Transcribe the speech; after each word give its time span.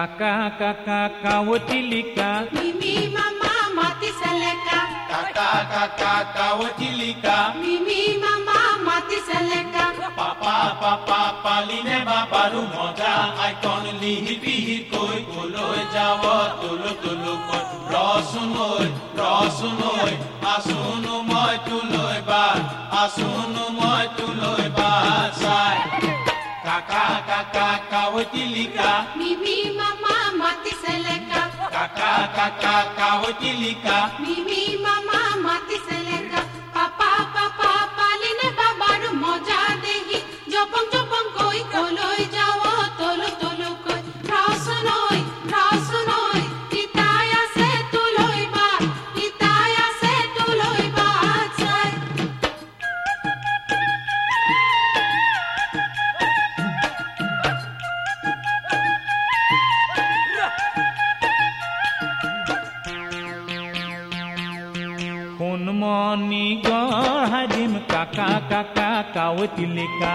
Kakak 0.00 0.56
kakak 0.58 1.20
kawatilika 1.22 2.48
Mimi 2.52 3.12
mama 3.12 3.52
mati 3.76 4.08
seleka 4.08 4.80
Kakak 5.04 5.68
kakak 5.68 6.24
kawatilika 6.32 7.52
Mimi 7.60 8.16
mama 8.16 8.80
mati 8.80 9.18
seleka 9.28 9.84
পাপা 10.16 10.58
পাপা 10.80 11.20
পালিনে 11.44 11.98
বাবাৰু 12.08 12.60
মজা 12.74 13.14
icon 13.44 13.84
লিহি 14.00 14.34
বিহি 14.42 14.76
কৈ 14.92 15.18
কলৈ 15.30 15.80
যাব 15.94 16.22
তুলু 16.60 16.92
তুলু 17.02 17.34
কৈ 17.48 17.62
ৰচুনৈ 17.92 18.86
ৰচুনৈ 19.20 20.12
আছোনো 20.52 21.14
মই 21.19 21.19
তোলৈ 21.19 21.19
καοτιλικά. 28.21 28.93
Μη 29.19 29.31
μη 29.43 29.57
μαμά 29.79 30.17
μα 30.39 30.51
τη 30.63 30.71
σελέκα. 30.83 31.41
Κακά 31.75 32.13
κακά 32.37 32.77
καοτιλικά. 32.97 33.97
Μη 34.23 34.35
μη 34.47 34.63
μαμά 34.85 35.23
μα 35.43 35.55
τη 35.67 35.75
σελέκα. 35.85 36.00
সোণমণি 65.60 66.44
গঢ়াদিম 66.66 67.72
কাকা 67.92 68.30
কাকা 68.50 68.90
কাৱতিলিকা 69.14 70.14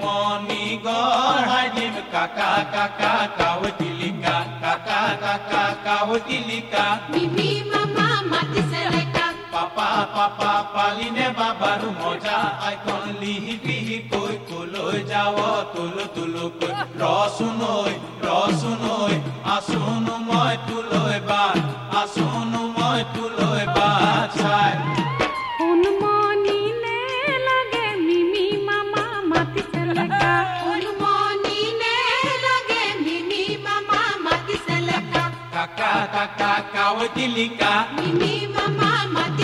মনি 0.00 0.62
গঢ়াই 0.86 1.66
দিম 1.76 1.96
কাকা 2.14 2.50
কাকা 2.74 3.12
কাৱতিলিকা 3.38 4.36
কাকা 4.62 5.02
কাকা 5.22 5.64
কাৱতিলিকা 5.86 6.84
Mimi 7.12 7.50
mama 7.72 8.08
mati 8.30 8.62
seleka 8.70 9.26
পাপা 9.52 9.90
পাপা 10.14 10.52
পালিনে 10.74 11.26
বাবাৰু 11.38 11.88
মজা 12.00 12.38
আইকন 12.68 13.04
লিহি 13.20 13.54
বিহি 13.64 13.98
কৈ 14.12 14.34
কলৈ 14.48 14.96
যাৱ 15.10 15.38
তুলু 15.74 16.04
তুলু 16.16 16.46
কৈ 16.60 16.72
ৰচুনৈ 17.02 17.92
ৰচুনৈ 18.26 19.14
আছোনো 19.54 20.14
মই 20.28 20.54
তোলৈ 20.68 21.16
বা 21.28 21.44
আছোনো 22.00 22.62
Kaka, 35.77 36.07
kaka, 36.37 36.51
kawadilika. 36.73 37.73
caca 37.95 38.67
mama, 38.77 38.91
mati. 39.13 39.40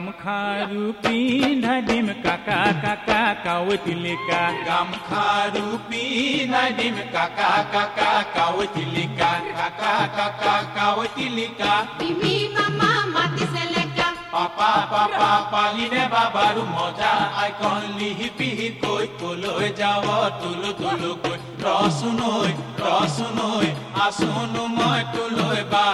গামখাৰু 0.00 0.82
পিন্ধাদিম 1.04 2.06
কাকা 2.24 2.60
কাকা 2.84 3.20
কাৱতিলিকা 3.44 4.40
গামখাৰু 4.68 5.64
পিন্ধাই 5.88 6.70
দিম 6.78 6.96
কাকা 7.14 7.52
কাকা 7.74 8.10
কাৱতিলিকা 8.36 9.30
কাকা 9.58 9.94
কাকা 10.16 10.54
কাৱতিলিকা 10.76 11.72
Mimi 12.00 12.34
mama 12.56 12.90
mati 13.14 13.44
seleka 13.52 14.06
পাপা 14.32 14.72
পাপা 14.92 15.30
পালিনে 15.52 16.02
বাবাৰু 16.14 16.62
মজা 16.74 17.12
আইকন 17.42 17.82
লিহি 17.98 18.28
পিহি 18.38 18.68
কৈ 18.82 19.06
কলৈ 19.20 19.66
যাব 19.80 20.06
তুলু 20.40 20.70
তুলু 20.80 21.10
কৈ 21.22 21.38
ৰচুনৈ 21.64 22.50
ৰচুনৈ 22.84 23.68
আছোনো 24.06 24.62
মই 24.78 25.00
তোলৈ 25.14 25.60
বা 25.72 25.86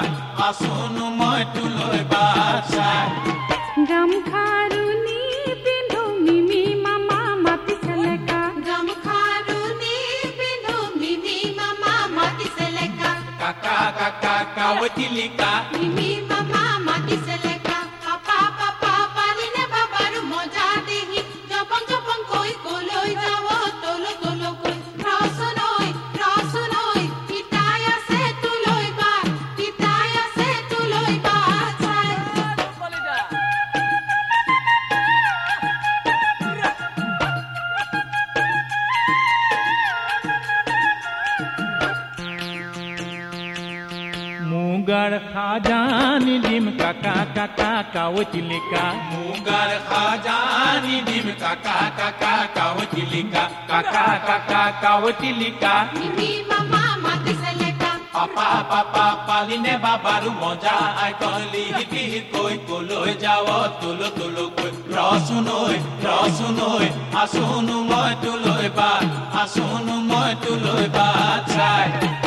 আছোনো 0.46 1.06
মই 1.20 1.42
তোলৈ 1.54 2.00
বা 2.12 2.24
চাই 2.74 3.35
Kawatili 14.56 15.28
ka, 15.38 15.50
mimi 15.72 16.20
ma. 16.28 16.35
মুগাৰ 44.96 45.14
খাজানি 45.32 46.36
দিম 46.44 46.66
কাকা 46.80 47.16
কাকা 47.36 47.70
কাৱতিলিকা 47.94 48.84
মুগাৰ 49.12 49.70
খাজানি 49.88 50.96
দিম 51.08 51.26
কাকা 51.42 51.78
কাকা 51.98 52.32
কাৱতিলিকা 52.56 53.42
কাকা 53.70 54.06
কাকা 54.28 55.74
Mimi 55.94 56.30
mama 56.48 56.84
mati 57.04 57.34
পাপা 58.14 58.48
পাপা 58.70 59.06
পালিনে 59.28 59.74
বাবাৰু 59.84 60.30
মজা 60.40 60.76
আই 61.04 61.12
লিহি 61.52 61.84
পিহি 61.92 62.20
কৈ 62.32 62.54
কলৈ 62.68 63.10
যাৱ 63.22 63.48
তুলু 63.80 64.08
তুলু 64.18 64.44
কৈ 64.56 64.70
ৰচুনৈ 64.96 65.76
ৰচুনৈ 66.06 66.86
আছোনো 67.22 67.76
মই 67.90 68.12
তোলৈ 68.22 68.68
বা 68.78 68.90
আছোনো 69.42 69.96
মই 70.10 70.30
তোলৈ 70.44 70.86
বা 70.96 71.08
চাই 71.54 72.25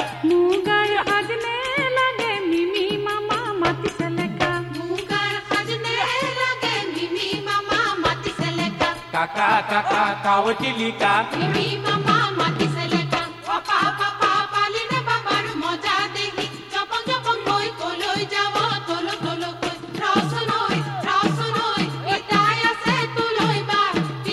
kaka 9.19 9.63
kaka 9.69 10.16
kawotilika 10.24 11.25
mlima 11.38 11.94
mama 12.07 12.51
kiseleka 12.57 13.21
wapapa 13.48 14.07
papa 14.21 14.62
line 14.74 15.00
babar 15.07 15.45
moja 15.62 15.95
dehi 16.16 16.45
jopong 16.71 17.04
jopong 17.10 17.42
moi 17.48 17.69
koloi 17.80 18.24
jawo 18.33 18.63
tolo 18.88 19.13
tolo 19.24 19.50
koi 19.62 19.75
rasunoi 20.01 20.80
rasunoi 21.07 21.86
itaya 22.16 22.71
se 22.83 22.95
tuloi 23.16 23.62
ba 23.69 23.81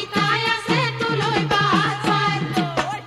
itaya 0.03 0.55
se 0.69 0.79
tuloi 1.01 1.43
ba 1.53 1.63
sai 2.07 2.41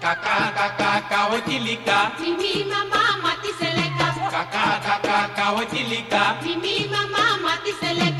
kaka 0.03 0.37
kaka 0.59 0.91
kawotilika 1.11 1.97
mlima 2.19 2.79
mama 2.93 3.31
kiseleka 3.43 4.07
kaka 4.35 4.65
kaka 4.87 5.17
kawotilika 5.37 6.23
mlima 6.43 7.01
mama 7.15 7.53
kiseleka 7.63 8.18